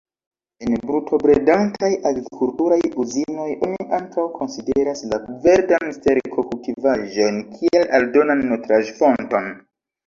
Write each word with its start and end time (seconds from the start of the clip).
En 0.67 0.77
bruto-bredantaj 0.91 1.89
agrikulturaj 2.11 2.79
uzinoj, 3.05 3.47
oni 3.67 3.87
ankaŭ 3.99 4.25
konsideras 4.41 5.07
la 5.13 5.23
verdan 5.47 5.89
sterko-kultivaĵojn 6.01 7.43
kiel 7.61 7.91
aldonan 8.01 8.45
nutraĵ-fonton. 8.51 9.55